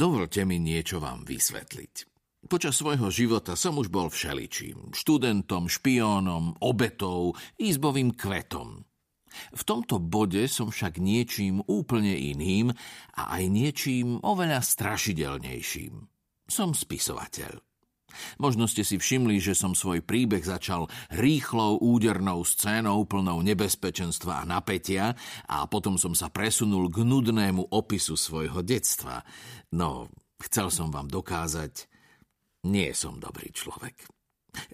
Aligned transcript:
Dovolte 0.00 0.48
mi 0.48 0.56
niečo 0.56 0.96
vám 0.96 1.28
vysvetliť. 1.28 2.08
Počas 2.48 2.72
svojho 2.72 3.12
života 3.12 3.52
som 3.52 3.76
už 3.76 3.92
bol 3.92 4.08
všeličím. 4.08 4.96
Študentom, 4.96 5.68
špiónom, 5.68 6.56
obetou, 6.64 7.36
izbovým 7.60 8.16
kvetom. 8.16 8.80
V 9.52 9.62
tomto 9.62 10.00
bode 10.00 10.48
som 10.48 10.72
však 10.72 10.96
niečím 10.96 11.60
úplne 11.68 12.16
iným 12.16 12.72
a 13.12 13.22
aj 13.28 13.44
niečím 13.52 14.16
oveľa 14.24 14.64
strašidelnejším. 14.64 16.08
Som 16.48 16.72
spisovateľ. 16.72 17.69
Možno 18.38 18.68
ste 18.70 18.84
si 18.86 19.00
všimli, 19.00 19.40
že 19.40 19.56
som 19.56 19.72
svoj 19.72 20.04
príbeh 20.04 20.42
začal 20.44 20.86
rýchlou 21.14 21.80
údernou 21.80 22.44
scénou 22.44 23.06
plnou 23.08 23.40
nebezpečenstva 23.40 24.44
a 24.44 24.48
napätia 24.48 25.16
a 25.48 25.64
potom 25.66 25.96
som 25.96 26.12
sa 26.12 26.28
presunul 26.28 26.92
k 26.92 27.02
nudnému 27.02 27.72
opisu 27.72 28.14
svojho 28.14 28.60
detstva. 28.60 29.24
No, 29.74 30.10
chcel 30.42 30.68
som 30.68 30.92
vám 30.92 31.08
dokázať, 31.08 31.88
nie 32.68 32.92
som 32.92 33.16
dobrý 33.16 33.48
človek. 33.54 33.96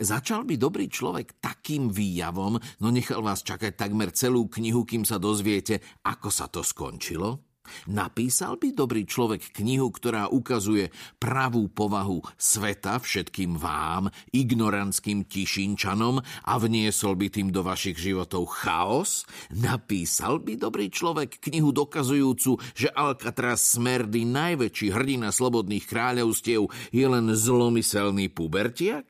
Začal 0.00 0.48
by 0.48 0.56
dobrý 0.56 0.88
človek 0.88 1.36
takým 1.36 1.92
výjavom, 1.92 2.56
no 2.56 2.86
nechal 2.88 3.20
vás 3.20 3.44
čakať 3.44 3.76
takmer 3.76 4.08
celú 4.16 4.48
knihu, 4.48 4.88
kým 4.88 5.04
sa 5.04 5.20
dozviete, 5.20 5.84
ako 6.00 6.28
sa 6.32 6.48
to 6.48 6.64
skončilo? 6.64 7.45
Napísal 7.90 8.56
by 8.56 8.72
dobrý 8.72 9.02
človek 9.04 9.52
knihu, 9.62 9.90
ktorá 9.90 10.30
ukazuje 10.30 10.88
pravú 11.18 11.66
povahu 11.68 12.22
sveta 12.38 13.02
všetkým 13.02 13.58
vám, 13.58 14.08
ignorantským 14.30 15.26
tišinčanom 15.26 16.22
a 16.22 16.54
vniesol 16.56 17.18
by 17.18 17.28
tým 17.28 17.48
do 17.50 17.66
vašich 17.66 17.98
životov 17.98 18.48
chaos? 18.62 19.28
Napísal 19.50 20.40
by 20.40 20.56
dobrý 20.56 20.88
človek 20.88 21.42
knihu 21.50 21.74
dokazujúcu, 21.74 22.58
že 22.72 22.88
Alcatraz 22.94 23.76
Smerdy, 23.76 24.22
najväčší 24.24 24.94
hrdina 24.94 25.34
slobodných 25.34 25.84
kráľovstiev, 25.84 26.70
je 26.94 27.06
len 27.06 27.26
zlomyselný 27.34 28.30
pubertiak? 28.30 29.06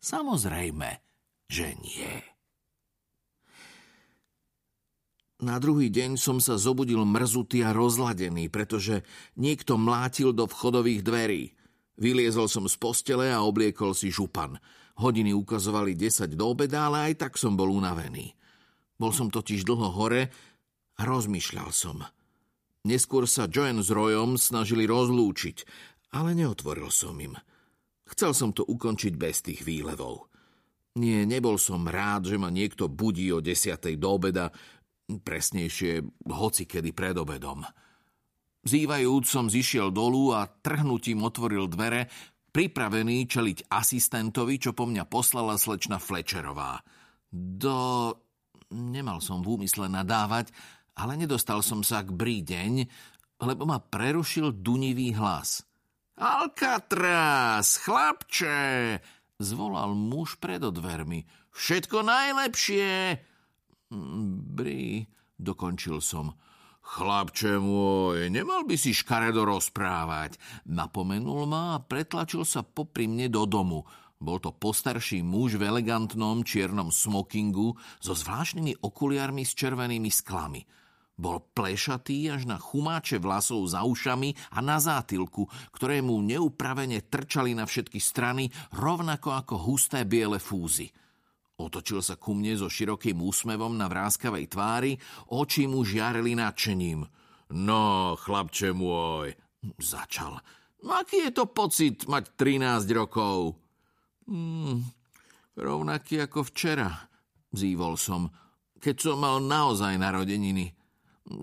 Samozrejme, 0.00 1.02
že 1.50 1.76
nie. 1.82 2.29
Na 5.40 5.56
druhý 5.56 5.88
deň 5.88 6.20
som 6.20 6.36
sa 6.36 6.60
zobudil 6.60 7.00
mrzutý 7.00 7.64
a 7.64 7.72
rozladený, 7.72 8.52
pretože 8.52 9.00
niekto 9.40 9.80
mlátil 9.80 10.36
do 10.36 10.44
vchodových 10.44 11.00
dverí. 11.00 11.56
Vyliezol 11.96 12.44
som 12.44 12.68
z 12.68 12.76
postele 12.76 13.32
a 13.32 13.40
obliekol 13.40 13.96
si 13.96 14.12
župan. 14.12 14.60
Hodiny 15.00 15.32
ukazovali 15.32 15.96
10 15.96 16.36
do 16.36 16.52
obeda, 16.52 16.92
ale 16.92 17.12
aj 17.12 17.24
tak 17.24 17.32
som 17.40 17.56
bol 17.56 17.72
unavený. 17.72 18.36
Bol 19.00 19.16
som 19.16 19.32
totiž 19.32 19.64
dlho 19.64 19.88
hore 19.96 20.28
a 21.00 21.02
rozmýšľal 21.08 21.72
som. 21.72 22.04
Neskôr 22.84 23.24
sa 23.24 23.48
Joan 23.48 23.80
s 23.80 23.88
Royom 23.88 24.36
snažili 24.36 24.84
rozlúčiť, 24.84 25.64
ale 26.12 26.36
neotvoril 26.36 26.92
som 26.92 27.16
im. 27.16 27.32
Chcel 28.12 28.36
som 28.36 28.52
to 28.52 28.60
ukončiť 28.68 29.16
bez 29.16 29.40
tých 29.40 29.64
výlevov. 29.64 30.28
Nie, 30.98 31.22
nebol 31.22 31.54
som 31.54 31.86
rád, 31.86 32.28
že 32.28 32.36
ma 32.36 32.50
niekto 32.50 32.90
budí 32.90 33.30
o 33.30 33.38
desiatej 33.38 33.94
do 33.94 34.20
obeda, 34.20 34.50
presnejšie 35.18 36.06
hoci 36.30 36.70
kedy 36.70 36.94
pred 36.94 37.18
obedom. 37.18 37.66
Zývajúc 38.62 39.24
som 39.26 39.50
zišiel 39.50 39.90
dolu 39.90 40.36
a 40.36 40.46
trhnutím 40.46 41.24
otvoril 41.26 41.66
dvere, 41.66 42.06
pripravený 42.54 43.26
čeliť 43.26 43.72
asistentovi, 43.72 44.60
čo 44.60 44.76
po 44.76 44.84
mňa 44.86 45.08
poslala 45.10 45.58
slečna 45.58 45.98
Flečerová. 45.98 46.78
Do... 47.32 48.14
Nemal 48.70 49.18
som 49.18 49.42
v 49.42 49.58
úmysle 49.58 49.90
nadávať, 49.90 50.54
ale 50.94 51.18
nedostal 51.18 51.58
som 51.64 51.82
sa 51.82 52.06
k 52.06 52.14
brídeň, 52.14 52.86
lebo 53.42 53.66
ma 53.66 53.82
prerušil 53.82 54.54
dunivý 54.54 55.16
hlas. 55.18 55.66
Alcatraz, 56.20 57.80
chlapče, 57.80 59.00
zvolal 59.40 59.96
muž 59.96 60.36
pred 60.36 60.60
dvermi. 60.60 61.24
Všetko 61.50 62.04
najlepšie. 62.04 63.16
Brí, 63.90 65.02
dokončil 65.34 65.98
som. 65.98 66.30
Chlapče 66.80 67.58
môj, 67.58 68.30
nemal 68.30 68.62
by 68.62 68.78
si 68.78 68.94
škaredo 68.94 69.42
rozprávať. 69.42 70.38
Napomenul 70.70 71.50
ma 71.50 71.74
a 71.76 71.82
pretlačil 71.82 72.46
sa 72.46 72.62
popri 72.62 73.10
mne 73.10 73.26
do 73.26 73.44
domu. 73.50 73.82
Bol 74.20 74.38
to 74.38 74.54
postarší 74.54 75.26
muž 75.26 75.58
v 75.58 75.66
elegantnom 75.66 76.46
čiernom 76.46 76.94
smokingu 76.94 77.74
so 77.98 78.14
zvláštnymi 78.14 78.78
okuliarmi 78.78 79.42
s 79.42 79.58
červenými 79.58 80.12
sklami. 80.12 80.62
Bol 81.20 81.42
plešatý 81.52 82.32
až 82.32 82.48
na 82.48 82.56
chumáče 82.56 83.20
vlasov 83.20 83.68
za 83.68 83.84
ušami 83.84 84.56
a 84.56 84.64
na 84.64 84.80
zátilku, 84.80 85.50
ktoré 85.74 86.00
mu 86.00 86.22
neupravene 86.24 87.04
trčali 87.04 87.52
na 87.52 87.68
všetky 87.68 88.00
strany, 88.00 88.48
rovnako 88.72 89.36
ako 89.36 89.54
husté 89.68 90.08
biele 90.08 90.40
fúzy. 90.40 90.88
Otočil 91.60 92.00
sa 92.00 92.16
ku 92.16 92.32
mne 92.32 92.56
so 92.56 92.72
širokým 92.72 93.20
úsmevom 93.20 93.76
na 93.76 93.84
vráskavej 93.84 94.48
tvári, 94.48 94.96
oči 95.28 95.68
mu 95.68 95.84
žiarili 95.84 96.32
nadšením. 96.32 97.04
No, 97.52 98.16
chlapče 98.16 98.72
môj, 98.72 99.36
začal. 99.76 100.40
Aký 100.80 101.28
je 101.28 101.32
to 101.36 101.44
pocit 101.52 102.08
mať 102.08 102.32
13 102.40 102.88
rokov? 102.96 103.60
Hmm, 104.24 104.88
rovnaký 105.52 106.24
ako 106.24 106.48
včera, 106.48 106.88
zývol 107.52 108.00
som, 108.00 108.32
keď 108.80 108.96
som 108.96 109.16
mal 109.20 109.44
naozaj 109.44 110.00
narodeniny. 110.00 110.72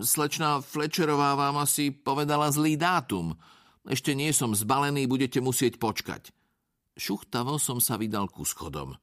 Slečná 0.02 0.58
Flečerová 0.58 1.38
vám 1.38 1.62
asi 1.62 1.94
povedala 1.94 2.50
zlý 2.50 2.74
dátum. 2.74 3.38
Ešte 3.86 4.18
nie 4.18 4.34
som 4.34 4.50
zbalený, 4.50 5.06
budete 5.06 5.38
musieť 5.38 5.78
počkať. 5.78 6.34
Šuchtavo 6.98 7.62
som 7.62 7.78
sa 7.78 7.94
vydal 7.94 8.26
ku 8.26 8.42
schodom. 8.42 8.98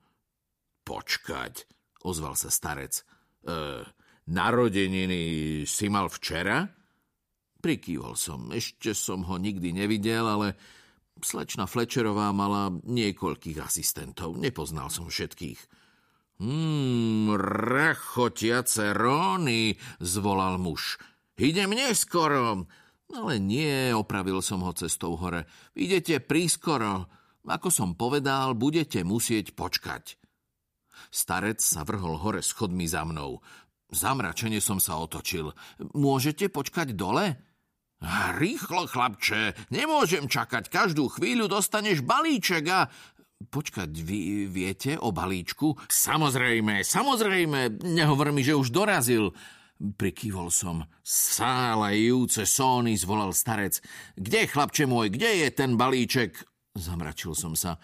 Počkať, 0.85 1.65
ozval 2.05 2.37
sa 2.37 2.53
starec. 2.53 3.01
E, 3.01 3.03
narodeniny 4.29 5.21
si 5.65 5.89
mal 5.89 6.13
včera? 6.13 6.69
Prikývol 7.57 8.13
som. 8.13 8.53
Ešte 8.53 8.93
som 8.93 9.25
ho 9.25 9.41
nikdy 9.41 9.73
nevidel, 9.73 10.21
ale 10.21 10.53
slečna 11.25 11.65
Flečerová 11.65 12.29
mala 12.29 12.69
niekoľkých 12.69 13.57
asistentov. 13.57 14.37
Nepoznal 14.37 14.93
som 14.93 15.09
všetkých. 15.09 15.57
Hmm, 16.35 17.33
rachotiace 17.33 18.93
róny, 18.93 19.79
zvolal 19.97 20.61
muž. 20.61 21.01
Idem 21.39 21.73
neskoro. 21.73 22.69
Ale 23.13 23.37
nie, 23.37 23.93
opravil 23.95 24.41
som 24.41 24.65
ho 24.65 24.73
cestou 24.75 25.15
hore. 25.15 25.47
Idete 25.73 26.19
prískoro. 26.19 27.07
Ako 27.45 27.69
som 27.69 27.93
povedal, 27.93 28.57
budete 28.57 29.05
musieť 29.05 29.53
počkať. 29.53 30.17
Starec 31.11 31.61
sa 31.61 31.87
vrhol 31.87 32.19
hore 32.19 32.41
schodmi 32.41 32.85
za 32.89 33.05
mnou. 33.07 33.39
Zamračene 33.93 34.59
som 34.59 34.81
sa 34.81 34.97
otočil. 34.97 35.53
Môžete 35.93 36.49
počkať 36.49 36.97
dole? 36.97 37.37
Rýchlo, 38.35 38.91
chlapče, 38.91 39.55
nemôžem 39.71 40.27
čakať. 40.27 40.67
Každú 40.67 41.07
chvíľu 41.09 41.47
dostaneš 41.47 42.03
balíček 42.03 42.65
a... 42.69 42.91
Počkať, 43.35 43.91
vy 43.91 44.47
viete 44.47 44.95
o 44.95 45.11
balíčku? 45.11 45.75
Samozrejme, 45.91 46.87
samozrejme, 46.87 47.83
nehovor 47.83 48.31
mi, 48.31 48.41
že 48.47 48.55
už 48.55 48.71
dorazil. 48.71 49.35
Prikývol 49.75 50.55
som. 50.55 50.87
Sálajúce 51.03 52.47
sóny, 52.47 52.95
zvolal 52.95 53.35
starec. 53.35 53.83
Kde, 54.15 54.47
chlapče 54.47 54.87
môj, 54.87 55.11
kde 55.11 55.45
je 55.45 55.47
ten 55.51 55.75
balíček? 55.75 56.47
Zamračil 56.75 57.35
som 57.35 57.59
sa. 57.59 57.75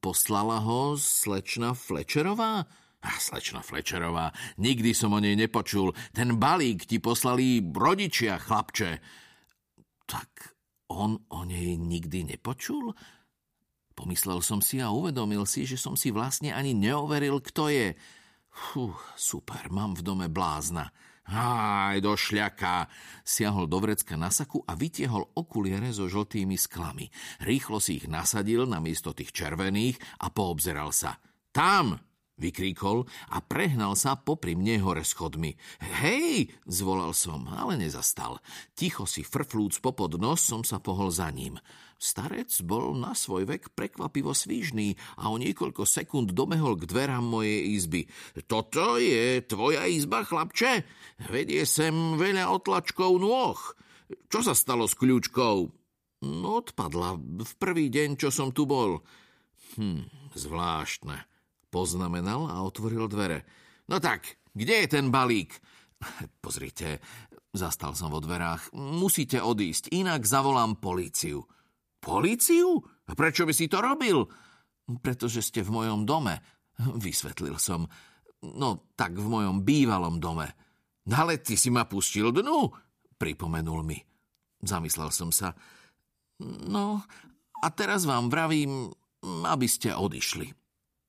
Poslala 0.00 0.64
ho 0.64 0.96
slečna 0.96 1.76
Flečerová? 1.76 2.64
A 3.02 3.10
slečna 3.18 3.60
Flečerová, 3.60 4.32
nikdy 4.56 4.94
som 4.94 5.12
o 5.12 5.20
nej 5.20 5.34
nepočul. 5.34 5.92
Ten 6.14 6.38
balík 6.38 6.86
ti 6.86 7.02
poslali 7.02 7.60
rodičia, 7.60 8.38
chlapče. 8.38 9.02
Tak 10.06 10.30
on 10.88 11.18
o 11.28 11.40
nej 11.44 11.76
nikdy 11.76 12.32
nepočul? 12.32 12.94
Pomyslel 13.92 14.40
som 14.40 14.64
si 14.64 14.80
a 14.80 14.88
uvedomil 14.88 15.44
si, 15.44 15.68
že 15.68 15.76
som 15.76 15.98
si 15.98 16.08
vlastne 16.08 16.54
ani 16.54 16.72
neoveril, 16.72 17.44
kto 17.44 17.68
je. 17.68 17.92
Fú, 18.48 18.96
super, 19.18 19.68
mám 19.68 19.92
v 19.98 20.04
dome 20.04 20.26
blázna. 20.32 20.88
Háj, 21.22 22.02
do 22.02 22.18
šľaka! 22.18 22.90
Siahol 23.22 23.70
do 23.70 23.78
vrecka 23.78 24.18
na 24.18 24.28
saku 24.28 24.60
a 24.66 24.74
vytiehol 24.74 25.32
okuliere 25.38 25.94
so 25.94 26.10
žltými 26.10 26.58
sklami. 26.58 27.06
Rýchlo 27.46 27.78
si 27.78 28.02
ich 28.02 28.06
nasadil 28.10 28.66
na 28.66 28.82
miesto 28.82 29.14
tých 29.14 29.30
červených 29.30 30.02
a 30.18 30.34
poobzeral 30.34 30.90
sa. 30.90 31.22
Tam! 31.54 32.11
Vykríkol 32.42 33.06
a 33.30 33.38
prehnal 33.38 33.94
sa 33.94 34.18
popri 34.18 34.58
mne 34.58 34.82
hore 34.82 35.06
schodmi. 35.06 35.54
Hej, 36.02 36.50
zvolal 36.66 37.14
som, 37.14 37.46
ale 37.46 37.78
nezastal. 37.78 38.42
Ticho 38.74 39.06
si 39.06 39.22
frflúc 39.22 39.78
popod 39.78 40.18
nos 40.18 40.42
som 40.42 40.66
sa 40.66 40.82
pohol 40.82 41.14
za 41.14 41.30
ním. 41.30 41.62
Starec 42.02 42.50
bol 42.66 42.98
na 42.98 43.14
svoj 43.14 43.46
vek 43.46 43.78
prekvapivo 43.78 44.34
svížný 44.34 44.98
a 45.22 45.30
o 45.30 45.38
niekoľko 45.38 45.86
sekúnd 45.86 46.34
domehol 46.34 46.74
k 46.74 46.90
dverám 46.90 47.22
mojej 47.22 47.78
izby. 47.78 48.10
Toto 48.50 48.98
je 48.98 49.38
tvoja 49.46 49.86
izba, 49.86 50.26
chlapče? 50.26 50.82
Vedie 51.30 51.62
sem 51.62 52.18
veľa 52.18 52.50
otlačkov 52.50 53.22
nôh. 53.22 53.54
Čo 54.26 54.42
sa 54.42 54.58
stalo 54.58 54.90
s 54.90 54.98
kľúčkou? 54.98 55.70
Odpadla 56.26 57.14
v 57.18 57.52
prvý 57.62 57.86
deň, 57.86 58.18
čo 58.18 58.34
som 58.34 58.50
tu 58.50 58.66
bol. 58.66 58.98
Hm, 59.78 60.34
zvláštne. 60.34 61.31
Poznamenal 61.72 62.52
a 62.52 62.60
otvoril 62.60 63.08
dvere. 63.08 63.48
No 63.88 63.96
tak, 63.96 64.36
kde 64.52 64.84
je 64.84 64.86
ten 64.92 65.08
balík? 65.08 65.56
Pozrite, 66.44 67.00
zastal 67.56 67.96
som 67.96 68.12
vo 68.12 68.20
dverách. 68.20 68.76
Musíte 68.76 69.40
odísť, 69.40 69.88
inak 69.88 70.28
zavolám 70.28 70.76
políciu. 70.76 71.40
Políciu? 71.96 72.76
A 73.08 73.16
prečo 73.16 73.48
by 73.48 73.56
si 73.56 73.72
to 73.72 73.80
robil? 73.80 74.28
Pretože 75.00 75.40
ste 75.40 75.64
v 75.64 75.72
mojom 75.72 76.04
dome, 76.04 76.44
vysvetlil 77.06 77.56
som. 77.56 77.88
No, 78.44 78.92
tak 78.92 79.16
v 79.16 79.24
mojom 79.24 79.64
bývalom 79.64 80.20
dome. 80.20 80.52
Ale 81.08 81.40
ty 81.40 81.56
si 81.56 81.72
ma 81.72 81.88
pustil 81.88 82.30
dnu, 82.36 82.68
pripomenul 83.16 83.80
mi. 83.80 83.98
Zamyslel 84.62 85.08
som 85.10 85.32
sa. 85.32 85.56
No, 86.68 87.02
a 87.62 87.66
teraz 87.70 88.06
vám 88.06 88.30
vravím, 88.30 88.90
aby 89.22 89.66
ste 89.66 89.94
odišli. 89.94 90.61